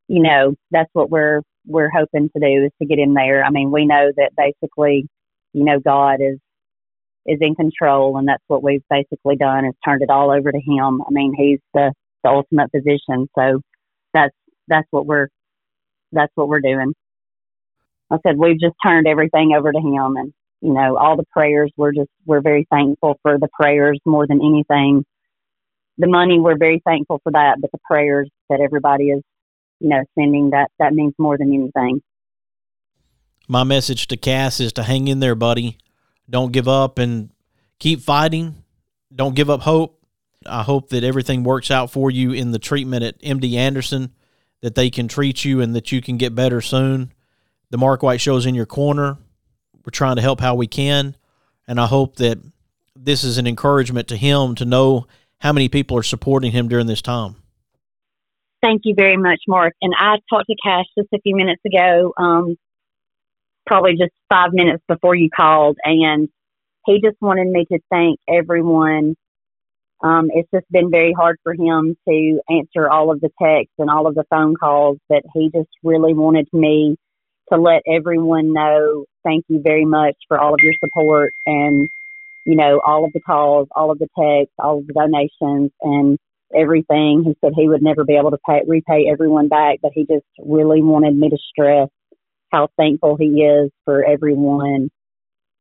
you 0.09 0.23
know, 0.23 0.55
that's 0.73 0.91
what 0.95 1.11
we're 1.11 1.43
we're 1.69 1.91
hoping 1.91 2.31
to 2.31 2.41
do 2.41 2.65
is 2.67 2.73
to 2.83 2.89
get 2.89 2.99
in 2.99 3.15
there. 3.15 3.45
I 3.45 3.51
mean, 3.51 3.71
we 3.71 3.87
know 3.87 4.11
that 4.17 4.33
basically, 4.37 5.07
you 5.55 5.65
know, 5.65 5.81
God 5.81 6.21
is 6.21 6.39
is 7.27 7.39
in 7.43 7.55
control, 7.55 8.17
and 8.19 8.27
that's 8.29 8.45
what 8.49 8.63
we've 8.63 8.83
basically 8.91 9.37
done 9.37 9.67
is 9.67 9.75
turned 9.85 10.03
it 10.03 10.11
all 10.11 10.31
over 10.33 10.53
to 10.53 10.61
Him. 10.61 11.03
I 11.03 11.11
mean, 11.11 11.35
He's 11.39 11.61
the 11.75 11.93
the 12.25 12.31
ultimate 12.31 12.71
physician, 12.71 13.29
So 13.39 13.61
that's 14.13 14.35
that's 14.69 14.89
what 14.91 15.07
we're 15.07 15.29
that's 16.13 16.33
what 16.35 16.49
we're 16.49 16.61
doing. 16.61 16.95
I 18.11 18.19
said 18.27 18.39
we've 18.39 18.61
just 18.61 18.77
turned 18.85 19.07
everything 19.07 19.55
over 19.57 19.73
to 19.73 19.79
him 19.79 20.17
and 20.17 20.33
you 20.61 20.73
know, 20.73 20.97
all 20.97 21.17
the 21.17 21.25
prayers 21.33 21.71
we're 21.77 21.93
just 21.93 22.11
we're 22.27 22.41
very 22.41 22.67
thankful 22.71 23.19
for 23.23 23.39
the 23.39 23.49
prayers 23.53 24.01
more 24.05 24.27
than 24.27 24.41
anything. 24.41 25.05
The 25.99 26.09
money 26.09 26.41
we're 26.41 26.59
very 26.59 26.81
thankful 26.85 27.21
for 27.23 27.33
that, 27.33 27.61
but 27.61 27.71
the 27.73 27.79
prayers 27.85 28.29
that 28.51 28.61
everybody 28.61 29.11
is 29.11 29.23
you 29.81 29.89
know, 29.89 30.03
sending 30.19 30.51
that 30.51 30.71
that 30.79 30.93
means 30.93 31.15
more 31.19 31.37
than 31.37 31.53
anything. 31.53 32.03
My 33.49 33.65
message 33.65 34.09
to 34.09 34.17
Cass 34.17 34.61
is 34.61 34.73
to 34.75 34.83
hang 34.83 35.09
in 35.09 35.21
there, 35.21 35.35
buddy. 35.35 35.79
Don't 36.29 36.53
give 36.53 36.69
up 36.69 36.99
and 36.99 37.31
keep 37.79 38.01
fighting. 38.01 38.63
Don't 39.15 39.35
give 39.35 39.49
up 39.49 39.63
hope. 39.63 40.05
I 40.47 40.63
hope 40.63 40.91
that 40.91 41.05
everything 41.05 41.43
works 41.43 41.71
out 41.71 41.91
for 41.91 42.11
you 42.11 42.33
in 42.33 42.53
the 42.53 42.59
treatment 42.59 43.05
at 43.05 43.21
MD 43.23 43.55
Anderson, 43.55 44.13
that 44.61 44.75
they 44.75 44.91
can 44.91 45.09
treat 45.09 45.45
you 45.45 45.61
and 45.61 45.75
that 45.75 45.91
you 45.93 46.03
can 46.03 46.17
get 46.17 46.35
better 46.35 46.61
soon. 46.61 47.13
The 47.71 47.79
Mark 47.79 48.03
White 48.03 48.21
Show's 48.21 48.47
in 48.47 48.55
your 48.55 48.67
corner. 48.67 49.17
We're 49.85 49.91
trying 49.91 50.17
to 50.17 50.23
help 50.23 50.41
how 50.41 50.55
we 50.55 50.67
can. 50.67 51.17
And 51.67 51.81
I 51.81 51.87
hope 51.87 52.17
that 52.17 52.39
this 52.95 53.25
is 53.25 53.39
an 53.39 53.47
encouragement 53.47 54.09
to 54.09 54.17
him 54.17 54.55
to 54.57 54.65
know 54.65 55.07
how 55.39 55.53
many 55.53 55.69
people 55.69 55.97
are 55.97 56.03
supporting 56.03 56.53
him 56.53 56.69
during 56.69 56.87
this 56.87 57.03
time. 57.03 57.37
Thank 58.63 58.83
you 58.85 58.95
very 58.97 59.17
much, 59.17 59.41
Mark. 59.47 59.75
And 59.81 59.95
I 59.97 60.17
talked 60.31 60.47
to 60.49 60.57
Cass 60.63 60.85
just 60.99 61.09
a 61.15 61.21
few 61.21 61.37
minutes 61.37 61.63
ago, 61.65 62.13
um, 62.19 62.57
probably 63.67 63.93
just 63.93 64.13
five 64.29 64.51
minutes 64.53 64.83
before 64.89 65.15
you 65.15 65.31
called, 65.31 65.77
and 65.85 66.29
he 66.87 67.01
just 67.05 67.17
wanted 67.21 67.47
me 67.49 67.67
to 67.71 67.79
thank 67.91 68.19
everyone. 68.29 69.15
Um, 70.03 70.29
it's 70.33 70.49
just 70.53 70.67
been 70.71 70.91
very 70.91 71.13
hard 71.13 71.37
for 71.43 71.53
him 71.53 71.97
to 72.09 72.41
answer 72.49 72.89
all 72.89 73.13
of 73.13 73.21
the 73.21 73.31
texts 73.41 73.75
and 73.79 73.91
all 73.91 74.07
of 74.07 74.15
the 74.15 74.25
phone 74.31 74.55
calls, 74.57 74.99
but 75.09 75.23
he 75.35 75.51
just 75.55 75.71
really 75.85 76.15
wanted 76.15 76.49
me 76.53 76.97
to 77.53 77.59
let 77.59 77.83
everyone 77.87 78.53
know 78.53 79.05
thank 79.25 79.45
you 79.49 79.61
very 79.63 79.85
much 79.85 80.15
for 80.29 80.39
all 80.39 80.55
of 80.55 80.61
your 80.63 80.75
support 80.85 81.33
and 81.47 81.89
you 82.45 82.57
know 82.57 82.81
all 82.87 83.05
of 83.05 83.13
the 83.13 83.21
calls, 83.21 83.69
all 83.75 83.91
of 83.91 83.99
the 83.99 84.09
texts, 84.19 84.55
all 84.59 84.79
of 84.79 84.87
the 84.87 84.93
donations, 84.93 85.71
and 85.83 86.19
everything. 86.55 87.25
He 87.25 87.37
said 87.41 87.53
he 87.55 87.69
would 87.69 87.83
never 87.83 88.05
be 88.05 88.17
able 88.17 88.31
to 88.31 88.39
pay, 88.47 88.63
repay 88.67 89.07
everyone 89.11 89.49
back, 89.49 89.79
but 89.83 89.93
he 89.95 90.05
just 90.07 90.27
really 90.39 90.83
wanted 90.83 91.17
me 91.17 91.31
to 91.31 91.39
stress 91.51 91.89
how 92.51 92.69
thankful 92.77 93.17
he 93.17 93.43
is 93.43 93.71
for 93.85 94.05
everyone 94.05 94.91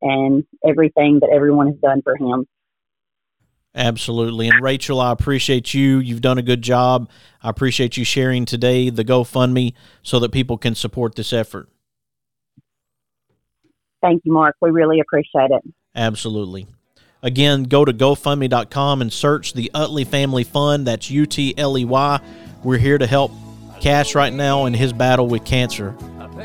and 0.02 0.46
everything 0.66 1.20
that 1.22 1.30
everyone 1.34 1.68
has 1.68 1.78
done 1.78 2.02
for 2.02 2.16
him. 2.16 2.46
Absolutely. 3.76 4.48
And 4.48 4.64
Rachel, 4.64 5.00
I 5.00 5.12
appreciate 5.12 5.74
you. 5.74 6.00
You've 6.00 6.22
done 6.22 6.38
a 6.38 6.42
good 6.42 6.62
job. 6.62 7.12
I 7.44 7.50
appreciate 7.50 7.96
you 7.96 8.04
sharing 8.04 8.46
today 8.46 8.90
the 8.90 9.06
GoFundMe 9.06 9.74
so 10.02 10.20
that 10.20 10.32
people 10.32 10.58
can 10.58 10.74
support 10.74 11.16
this 11.16 11.32
effort. 11.32 11.70
Thank 14.02 14.24
you, 14.26 14.34
Mark. 14.34 14.56
We 14.62 14.72
really 14.72 15.00
appreciate 15.00 15.52
it. 15.52 15.62
Absolutely. 15.96 16.68
Again, 17.24 17.64
go 17.64 17.84
to 17.84 17.94
GoFundMe.com 17.94 19.02
and 19.02 19.12
search 19.12 19.54
the 19.54 19.72
Utley 19.74 20.04
Family 20.04 20.44
Fund. 20.44 20.88
That's 20.88 21.10
U 21.10 21.26
T 21.26 21.54
L 21.58 21.78
E 21.78 21.86
Y. 21.86 22.20
We're 22.64 22.78
here 22.78 22.98
to 22.98 23.08
help 23.08 23.32
Cass 23.80 24.16
right 24.16 24.34
now 24.34 24.66
in 24.66 24.74
his 24.74 24.94
battle 24.94 25.28
with 25.28 25.46
cancer. 25.46 25.92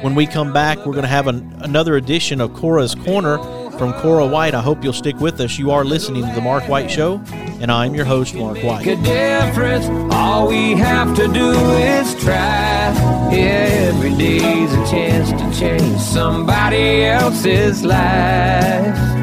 When 0.01 0.15
we 0.15 0.27
come 0.27 0.53
back, 0.53 0.79
we're 0.79 0.93
going 0.93 1.03
to 1.03 1.09
have 1.09 1.27
an, 1.27 1.55
another 1.61 1.97
edition 1.97 2.41
of 2.41 2.55
Cora's 2.55 2.95
Corner 2.95 3.39
from 3.73 3.93
Cora 3.95 4.27
White. 4.27 4.55
I 4.55 4.61
hope 4.61 4.83
you'll 4.83 4.93
stick 4.93 5.19
with 5.21 5.41
us. 5.41 5.59
You 5.59 5.71
are 5.71 5.85
listening 5.85 6.27
to 6.27 6.33
The 6.35 6.41
Mark 6.41 6.69
White 6.69 6.91
Show, 6.91 7.23
and 7.61 7.71
I'm 7.71 7.95
your 7.95 8.05
host, 8.05 8.35
Mark 8.35 8.59
White. 8.59 8.87
Make 8.87 8.99
a 8.99 9.03
difference. 9.03 9.87
All 10.15 10.49
we 10.49 10.73
have 10.73 11.15
to 11.17 11.29
do 11.29 11.53
is 11.53 12.15
try. 12.23 12.95
Every 13.33 14.15
day's 14.17 14.73
a 14.73 14.91
chance 14.91 15.31
to 15.31 15.61
change 15.61 16.01
somebody 16.01 17.05
else's 17.05 17.85
life. 17.85 19.22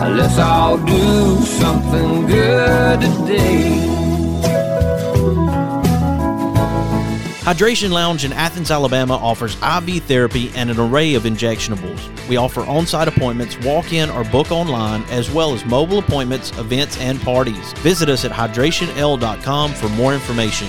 Let's 0.00 0.38
all 0.38 0.78
do 0.78 1.40
something 1.42 2.26
good 2.26 3.00
today. 3.00 3.86
Hydration 7.40 7.90
Lounge 7.90 8.24
in 8.24 8.32
Athens, 8.32 8.70
Alabama 8.70 9.14
offers 9.14 9.56
IV 9.56 10.04
therapy 10.04 10.50
and 10.54 10.70
an 10.70 10.78
array 10.78 11.14
of 11.14 11.24
injectionables. 11.24 12.28
We 12.28 12.36
offer 12.36 12.60
on 12.60 12.86
site 12.86 13.08
appointments, 13.08 13.58
walk 13.58 13.92
in, 13.92 14.08
or 14.08 14.24
book 14.24 14.50
online, 14.52 15.02
as 15.10 15.30
well 15.30 15.52
as 15.52 15.64
mobile 15.64 15.98
appointments, 15.98 16.56
events, 16.58 16.96
and 16.98 17.20
parties. 17.20 17.72
Visit 17.78 18.08
us 18.08 18.24
at 18.24 18.30
hydrationl.com 18.30 19.72
for 19.72 19.88
more 19.90 20.14
information. 20.14 20.68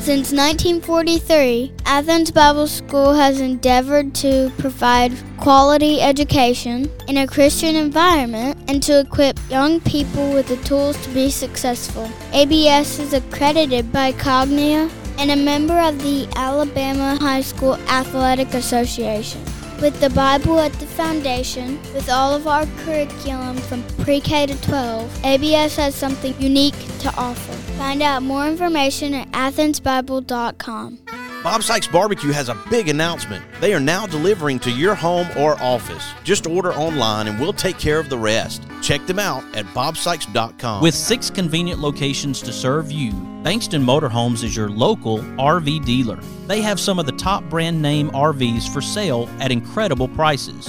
Since 0.00 0.32
1943, 0.32 1.72
Athens 1.84 2.30
Bible 2.30 2.66
School 2.66 3.12
has 3.12 3.38
endeavored 3.38 4.14
to 4.14 4.50
provide 4.56 5.12
quality 5.36 6.00
education 6.00 6.90
in 7.06 7.18
a 7.18 7.26
Christian 7.26 7.76
environment 7.76 8.56
and 8.66 8.82
to 8.84 9.00
equip 9.00 9.38
young 9.50 9.78
people 9.80 10.32
with 10.32 10.48
the 10.48 10.56
tools 10.66 10.96
to 11.04 11.10
be 11.10 11.28
successful. 11.28 12.10
ABS 12.32 12.98
is 12.98 13.12
accredited 13.12 13.92
by 13.92 14.12
Cognia 14.12 14.88
and 15.18 15.32
a 15.32 15.36
member 15.36 15.78
of 15.78 16.02
the 16.02 16.26
Alabama 16.34 17.18
High 17.20 17.42
School 17.42 17.74
Athletic 17.90 18.54
Association. 18.54 19.44
With 19.82 20.00
the 20.00 20.10
Bible 20.10 20.58
at 20.60 20.72
the 20.72 20.86
foundation, 20.86 21.78
with 21.92 22.08
all 22.08 22.32
of 22.32 22.46
our 22.46 22.64
curriculum 22.84 23.58
from 23.58 23.82
pre 23.98 24.20
K 24.20 24.46
to 24.46 24.60
12, 24.62 25.24
ABS 25.26 25.76
has 25.76 25.94
something 25.94 26.34
unique 26.40 26.78
to 27.00 27.14
offer. 27.18 27.69
Find 27.80 28.02
out 28.02 28.22
more 28.22 28.46
information 28.46 29.14
at 29.14 29.30
athensbible.com. 29.32 30.98
Bob 31.42 31.62
Sykes 31.62 31.86
Barbecue 31.86 32.30
has 32.30 32.50
a 32.50 32.54
big 32.68 32.90
announcement. 32.90 33.42
They 33.58 33.72
are 33.72 33.80
now 33.80 34.06
delivering 34.06 34.58
to 34.58 34.70
your 34.70 34.94
home 34.94 35.26
or 35.34 35.58
office. 35.62 36.12
Just 36.22 36.46
order 36.46 36.74
online 36.74 37.26
and 37.26 37.40
we'll 37.40 37.54
take 37.54 37.78
care 37.78 37.98
of 37.98 38.10
the 38.10 38.18
rest. 38.18 38.64
Check 38.82 39.06
them 39.06 39.18
out 39.18 39.42
at 39.56 39.64
bobsykes.com. 39.68 40.82
With 40.82 40.94
six 40.94 41.30
convenient 41.30 41.80
locations 41.80 42.42
to 42.42 42.52
serve 42.52 42.92
you, 42.92 43.12
Bankston 43.42 43.82
Motorhomes 43.82 44.44
is 44.44 44.54
your 44.54 44.68
local 44.68 45.20
RV 45.20 45.82
dealer. 45.86 46.20
They 46.48 46.60
have 46.60 46.78
some 46.78 46.98
of 46.98 47.06
the 47.06 47.12
top 47.12 47.44
brand 47.44 47.80
name 47.80 48.10
RVs 48.10 48.70
for 48.70 48.82
sale 48.82 49.26
at 49.40 49.50
incredible 49.50 50.08
prices. 50.08 50.68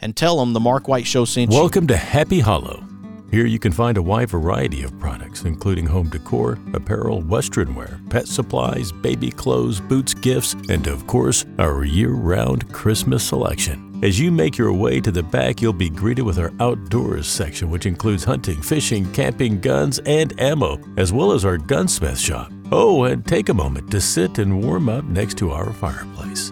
and 0.00 0.16
tell 0.16 0.38
them 0.38 0.52
the 0.52 0.60
Mark 0.60 0.88
White 0.88 1.06
Show 1.06 1.24
sent 1.24 1.52
you. 1.52 1.58
Welcome 1.58 1.86
to 1.88 1.96
Happy 1.96 2.40
Hollow. 2.40 2.84
Here 3.30 3.46
you 3.46 3.60
can 3.60 3.70
find 3.70 3.96
a 3.96 4.02
wide 4.02 4.30
variety 4.30 4.82
of 4.82 4.98
products, 4.98 5.44
including 5.44 5.86
home 5.86 6.08
decor, 6.08 6.58
apparel, 6.74 7.22
western 7.22 7.76
wear, 7.76 8.00
pet 8.10 8.26
supplies, 8.26 8.90
baby 8.90 9.30
clothes, 9.30 9.80
boots, 9.80 10.14
gifts, 10.14 10.54
and 10.68 10.88
of 10.88 11.06
course, 11.06 11.44
our 11.60 11.84
year 11.84 12.10
round 12.10 12.72
Christmas 12.72 13.22
selection. 13.22 14.00
As 14.02 14.18
you 14.18 14.32
make 14.32 14.58
your 14.58 14.72
way 14.72 14.98
to 15.00 15.12
the 15.12 15.22
back, 15.22 15.60
you'll 15.60 15.72
be 15.72 15.90
greeted 15.90 16.22
with 16.22 16.38
our 16.38 16.52
outdoors 16.58 17.28
section, 17.28 17.70
which 17.70 17.86
includes 17.86 18.24
hunting, 18.24 18.60
fishing, 18.62 19.12
camping, 19.12 19.60
guns, 19.60 20.00
and 20.06 20.38
ammo, 20.40 20.80
as 20.96 21.12
well 21.12 21.30
as 21.30 21.44
our 21.44 21.58
gunsmith 21.58 22.18
shop. 22.18 22.50
Oh, 22.72 23.04
and 23.04 23.24
take 23.24 23.48
a 23.48 23.54
moment 23.54 23.90
to 23.92 24.00
sit 24.00 24.38
and 24.38 24.64
warm 24.64 24.88
up 24.88 25.04
next 25.04 25.36
to 25.38 25.50
our 25.50 25.72
fireplace. 25.74 26.50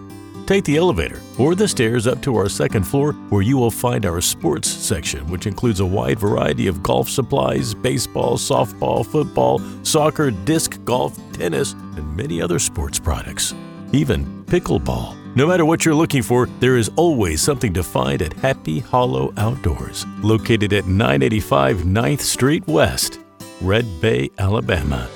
Take 0.49 0.65
the 0.65 0.79
elevator 0.79 1.21
or 1.39 1.55
the 1.55 1.69
stairs 1.69 2.07
up 2.07 2.23
to 2.23 2.35
our 2.37 2.49
second 2.49 2.85
floor 2.85 3.13
where 3.29 3.43
you 3.43 3.59
will 3.59 3.71
find 3.71 4.07
our 4.07 4.23
sports 4.23 4.67
section, 4.67 5.29
which 5.29 5.47
includes 5.47 5.81
a 5.81 5.85
wide 5.85 6.19
variety 6.19 6.69
of 6.69 6.83
golf 6.83 7.11
supplies, 7.11 7.75
baseball, 7.75 8.39
softball, 8.39 9.05
football, 9.05 9.61
soccer, 9.83 10.31
disc 10.31 10.83
golf, 10.87 11.19
tennis, 11.35 11.75
and 11.75 12.17
many 12.17 12.41
other 12.41 12.59
sports 12.59 12.99
products. 12.99 13.55
Even 13.93 14.43
pickleball. 14.47 15.15
No 15.37 15.47
matter 15.47 15.67
what 15.67 15.85
you're 15.85 15.95
looking 15.95 16.23
for, 16.23 16.47
there 16.61 16.79
is 16.79 16.91
always 16.97 17.43
something 17.43 17.75
to 17.75 17.83
find 17.83 18.23
at 18.23 18.33
Happy 18.33 18.79
Hollow 18.79 19.35
Outdoors, 19.37 20.07
located 20.23 20.73
at 20.73 20.87
985 20.87 21.81
9th 21.81 22.21
Street 22.21 22.67
West, 22.67 23.21
Red 23.61 23.85
Bay, 24.01 24.31
Alabama. 24.39 25.11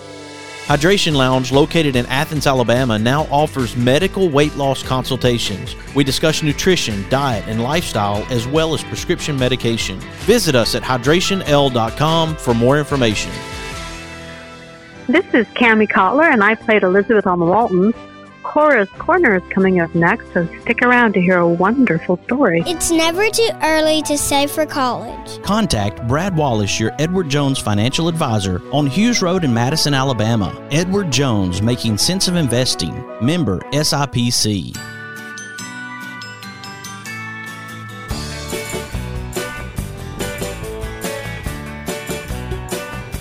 Hydration 0.66 1.14
Lounge, 1.16 1.50
located 1.50 1.96
in 1.96 2.06
Athens, 2.06 2.46
Alabama, 2.46 2.96
now 2.96 3.24
offers 3.24 3.76
medical 3.76 4.28
weight 4.28 4.54
loss 4.54 4.80
consultations. 4.82 5.74
We 5.94 6.04
discuss 6.04 6.42
nutrition, 6.42 7.04
diet, 7.10 7.44
and 7.48 7.62
lifestyle, 7.62 8.24
as 8.30 8.46
well 8.46 8.72
as 8.72 8.84
prescription 8.84 9.36
medication. 9.36 9.98
Visit 10.20 10.54
us 10.54 10.76
at 10.76 10.82
hydrationl.com 10.82 12.36
for 12.36 12.54
more 12.54 12.78
information. 12.78 13.32
This 15.08 15.26
is 15.34 15.48
Kami 15.56 15.88
Cotler, 15.88 16.32
and 16.32 16.44
I 16.44 16.54
played 16.54 16.84
Elizabeth 16.84 17.26
on 17.26 17.40
the 17.40 17.44
Waltons. 17.44 17.94
Cora's 18.52 18.90
Corner 18.98 19.36
is 19.36 19.42
coming 19.48 19.80
up 19.80 19.94
next, 19.94 20.30
so 20.34 20.46
stick 20.60 20.82
around 20.82 21.14
to 21.14 21.22
hear 21.22 21.38
a 21.38 21.48
wonderful 21.48 22.18
story. 22.24 22.62
It's 22.66 22.90
never 22.90 23.30
too 23.30 23.48
early 23.62 24.02
to 24.02 24.18
save 24.18 24.50
for 24.50 24.66
college. 24.66 25.42
Contact 25.42 26.06
Brad 26.06 26.36
Wallace, 26.36 26.78
your 26.78 26.92
Edward 26.98 27.30
Jones 27.30 27.58
financial 27.58 28.08
advisor, 28.08 28.60
on 28.70 28.86
Hughes 28.86 29.22
Road 29.22 29.44
in 29.44 29.54
Madison, 29.54 29.94
Alabama. 29.94 30.68
Edward 30.70 31.10
Jones, 31.10 31.62
making 31.62 31.96
sense 31.96 32.28
of 32.28 32.36
investing. 32.36 32.92
Member 33.22 33.60
SIPC. 33.72 34.76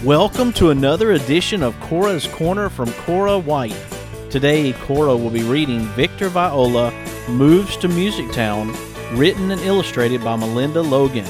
Welcome 0.03 0.51
to 0.53 0.71
another 0.71 1.13
edition 1.13 1.63
of 1.63 1.79
Cora's 1.79 2.27
Corner 2.27 2.67
from 2.67 2.91
Cora 2.91 3.39
White. 3.39 3.90
Today, 4.31 4.71
Cora 4.71 5.13
will 5.13 5.29
be 5.29 5.43
reading 5.43 5.81
Victor 5.87 6.29
Viola 6.29 6.93
Moves 7.27 7.75
to 7.75 7.89
Music 7.89 8.31
Town, 8.31 8.73
written 9.11 9.51
and 9.51 9.59
illustrated 9.59 10.23
by 10.23 10.37
Melinda 10.37 10.81
Logan. 10.81 11.25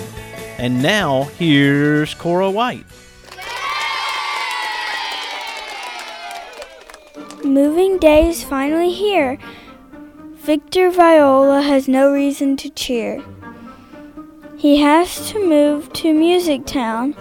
And 0.59 0.83
now, 0.83 1.23
here's 1.39 2.13
Cora 2.13 2.51
White. 2.51 2.85
Moving 7.43 7.97
day 7.97 8.29
is 8.29 8.43
finally 8.43 8.93
here. 8.93 9.39
Victor 10.35 10.91
Viola 10.91 11.63
has 11.63 11.87
no 11.87 12.13
reason 12.13 12.55
to 12.57 12.69
cheer. 12.69 13.19
He 14.57 14.81
has 14.81 15.31
to 15.31 15.43
move 15.43 15.91
to 15.93 16.13
Music 16.13 16.67
Town. 16.67 17.15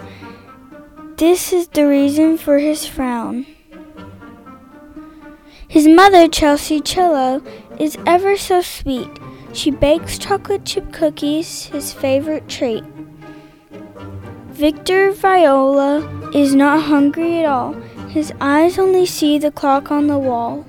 This 1.17 1.51
is 1.51 1.69
the 1.69 1.87
reason 1.87 2.37
for 2.37 2.59
his 2.59 2.85
frown. 2.85 3.47
His 5.71 5.87
mother, 5.87 6.27
Chelsea 6.27 6.81
Cello, 6.81 7.41
is 7.79 7.97
ever 8.05 8.35
so 8.35 8.61
sweet. 8.61 9.07
She 9.53 9.71
bakes 9.71 10.17
chocolate 10.17 10.65
chip 10.65 10.91
cookies, 10.91 11.67
his 11.67 11.93
favorite 11.93 12.49
treat. 12.49 12.83
Victor 14.49 15.13
Viola 15.13 16.29
is 16.33 16.53
not 16.53 16.83
hungry 16.83 17.39
at 17.39 17.45
all. 17.45 17.71
His 18.09 18.33
eyes 18.41 18.77
only 18.77 19.05
see 19.05 19.37
the 19.37 19.49
clock 19.49 19.91
on 19.91 20.07
the 20.07 20.19
wall. 20.19 20.65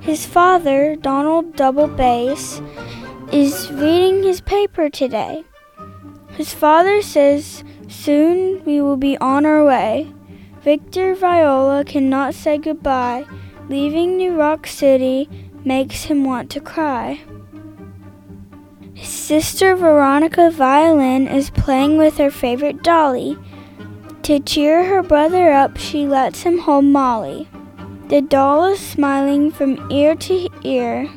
His 0.00 0.24
father, 0.24 0.96
Donald 0.96 1.54
Double 1.54 1.88
Bass, 1.88 2.62
is 3.32 3.70
reading 3.70 4.22
his 4.22 4.40
paper 4.40 4.88
today. 4.88 5.44
His 6.38 6.54
father 6.54 7.02
says, 7.02 7.64
Soon 7.86 8.64
we 8.64 8.80
will 8.80 8.96
be 8.96 9.18
on 9.18 9.44
our 9.44 9.62
way. 9.62 10.10
Victor 10.62 11.14
Viola 11.14 11.84
cannot 11.84 12.32
say 12.32 12.56
goodbye. 12.56 13.26
Leaving 13.72 14.18
New 14.18 14.36
Rock 14.36 14.66
City 14.66 15.30
makes 15.64 16.02
him 16.04 16.24
want 16.24 16.50
to 16.50 16.60
cry. 16.60 17.22
His 18.92 19.08
sister 19.08 19.74
Veronica 19.74 20.50
Violin 20.50 21.26
is 21.26 21.48
playing 21.48 21.96
with 21.96 22.18
her 22.18 22.30
favorite 22.30 22.82
dolly. 22.82 23.38
To 24.24 24.40
cheer 24.40 24.84
her 24.84 25.02
brother 25.02 25.50
up, 25.50 25.78
she 25.78 26.06
lets 26.06 26.42
him 26.42 26.58
hold 26.58 26.84
Molly. 26.84 27.48
The 28.08 28.20
doll 28.20 28.66
is 28.66 28.78
smiling 28.78 29.50
from 29.50 29.90
ear 29.90 30.16
to 30.16 30.50
ear. 30.64 31.10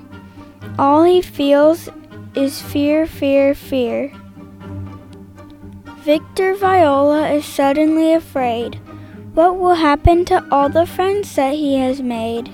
All 0.79 1.03
he 1.03 1.21
feels 1.21 1.89
is 2.35 2.61
fear, 2.61 3.05
fear, 3.05 3.53
fear. 3.53 4.13
Victor 6.05 6.55
Viola 6.55 7.31
is 7.31 7.43
suddenly 7.43 8.13
afraid. 8.13 8.79
What 9.35 9.57
will 9.57 9.75
happen 9.75 10.23
to 10.31 10.45
all 10.49 10.69
the 10.69 10.85
friends 10.85 11.35
that 11.35 11.55
he 11.55 11.75
has 11.75 12.01
made? 12.01 12.53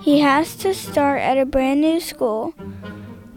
He 0.00 0.20
has 0.20 0.54
to 0.58 0.72
start 0.72 1.20
at 1.20 1.36
a 1.36 1.44
brand 1.44 1.80
new 1.80 1.98
school. 1.98 2.54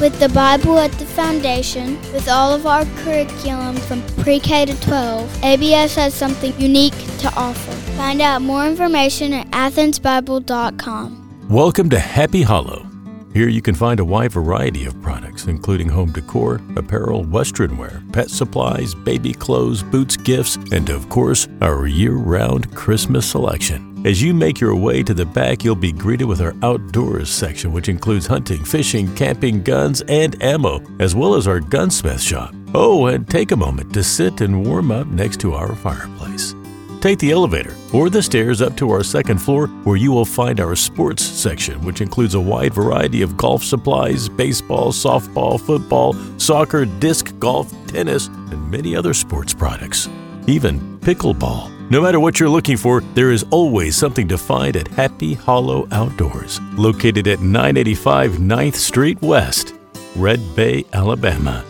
With 0.00 0.18
the 0.18 0.28
Bible 0.30 0.78
at 0.78 0.90
the 0.92 1.04
foundation, 1.06 2.00
with 2.12 2.28
all 2.28 2.52
of 2.52 2.66
our 2.66 2.84
curriculum 3.04 3.76
from 3.76 4.02
pre 4.22 4.40
K 4.40 4.66
to 4.66 4.80
12, 4.80 5.44
ABS 5.44 5.94
has 5.94 6.14
something 6.14 6.52
unique 6.60 6.96
to 7.18 7.32
offer. 7.36 7.72
Find 7.96 8.20
out 8.20 8.42
more 8.42 8.66
information 8.66 9.32
at 9.32 9.48
athensbible.com. 9.50 11.48
Welcome 11.48 11.90
to 11.90 11.98
Happy 11.98 12.42
Hollow. 12.42 12.91
Here 13.32 13.48
you 13.48 13.62
can 13.62 13.74
find 13.74 13.98
a 13.98 14.04
wide 14.04 14.32
variety 14.32 14.84
of 14.84 15.00
products, 15.00 15.46
including 15.46 15.88
home 15.88 16.12
decor, 16.12 16.60
apparel, 16.76 17.24
western 17.24 17.78
wear, 17.78 18.02
pet 18.12 18.28
supplies, 18.28 18.94
baby 18.94 19.32
clothes, 19.32 19.82
boots, 19.82 20.18
gifts, 20.18 20.56
and 20.70 20.90
of 20.90 21.08
course, 21.08 21.48
our 21.62 21.86
year 21.86 22.12
round 22.12 22.74
Christmas 22.74 23.30
selection. 23.30 24.02
As 24.04 24.20
you 24.20 24.34
make 24.34 24.60
your 24.60 24.76
way 24.76 25.02
to 25.02 25.14
the 25.14 25.24
back, 25.24 25.64
you'll 25.64 25.76
be 25.76 25.92
greeted 25.92 26.26
with 26.26 26.42
our 26.42 26.54
outdoors 26.62 27.30
section, 27.30 27.72
which 27.72 27.88
includes 27.88 28.26
hunting, 28.26 28.64
fishing, 28.64 29.14
camping, 29.14 29.62
guns, 29.62 30.02
and 30.08 30.40
ammo, 30.42 30.82
as 30.98 31.14
well 31.14 31.34
as 31.34 31.46
our 31.46 31.60
gunsmith 31.60 32.20
shop. 32.20 32.54
Oh, 32.74 33.06
and 33.06 33.26
take 33.26 33.52
a 33.52 33.56
moment 33.56 33.94
to 33.94 34.02
sit 34.02 34.42
and 34.42 34.66
warm 34.66 34.90
up 34.90 35.06
next 35.06 35.40
to 35.40 35.54
our 35.54 35.74
fireplace. 35.76 36.54
Take 37.02 37.18
the 37.18 37.32
elevator 37.32 37.74
or 37.92 38.08
the 38.08 38.22
stairs 38.22 38.62
up 38.62 38.76
to 38.76 38.92
our 38.92 39.02
second 39.02 39.38
floor 39.38 39.66
where 39.82 39.96
you 39.96 40.12
will 40.12 40.24
find 40.24 40.60
our 40.60 40.76
sports 40.76 41.24
section, 41.24 41.82
which 41.82 42.00
includes 42.00 42.34
a 42.34 42.40
wide 42.40 42.72
variety 42.72 43.22
of 43.22 43.36
golf 43.36 43.64
supplies, 43.64 44.28
baseball, 44.28 44.92
softball, 44.92 45.60
football, 45.60 46.14
soccer, 46.38 46.84
disc 46.84 47.36
golf, 47.40 47.72
tennis, 47.88 48.28
and 48.28 48.70
many 48.70 48.94
other 48.94 49.12
sports 49.14 49.52
products. 49.52 50.08
Even 50.46 50.96
pickleball. 51.00 51.72
No 51.90 52.00
matter 52.00 52.20
what 52.20 52.38
you're 52.38 52.48
looking 52.48 52.76
for, 52.76 53.00
there 53.14 53.32
is 53.32 53.44
always 53.50 53.96
something 53.96 54.28
to 54.28 54.38
find 54.38 54.76
at 54.76 54.86
Happy 54.86 55.34
Hollow 55.34 55.88
Outdoors, 55.90 56.60
located 56.74 57.26
at 57.26 57.40
985 57.40 58.34
9th 58.34 58.76
Street 58.76 59.20
West, 59.20 59.74
Red 60.14 60.40
Bay, 60.54 60.84
Alabama. 60.92 61.64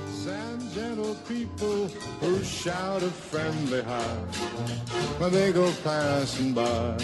When 5.23 5.31
they 5.31 5.53
go 5.53 5.73
passing 5.85 6.53
by, 6.53 6.97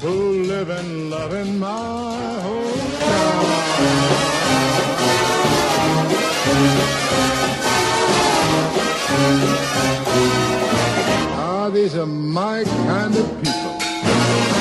who 0.00 0.42
live 0.44 0.70
and 0.70 1.10
love 1.10 1.34
in 1.34 1.58
my 1.58 1.68
hometown. 2.46 3.44
Ah, 11.36 11.70
these 11.70 11.94
are 11.94 12.06
my 12.06 12.64
kind 12.64 13.14
of 13.14 13.26
people. 13.42 14.57